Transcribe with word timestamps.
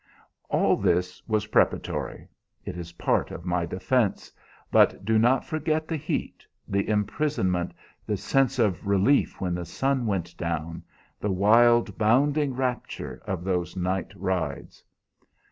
"All 0.49 0.77
this 0.77 1.21
was 1.27 1.45
preparatory. 1.53 2.27
It 2.65 2.75
is 2.75 2.93
part 2.93 3.29
of 3.29 3.45
my 3.45 3.67
defense; 3.67 4.31
but 4.71 5.05
do 5.05 5.19
not 5.19 5.45
forget 5.45 5.87
the 5.87 5.95
heat, 5.95 6.43
the 6.67 6.89
imprisonment, 6.89 7.75
the 8.07 8.17
sense 8.17 8.57
of 8.57 8.87
relief 8.87 9.39
when 9.39 9.53
the 9.53 9.63
sun 9.65 10.07
went 10.07 10.35
down, 10.37 10.81
the 11.19 11.29
wild, 11.31 11.99
bounding 11.99 12.55
rapture 12.55 13.21
of 13.27 13.43
those 13.43 13.75
night 13.77 14.11
rides. 14.15 14.83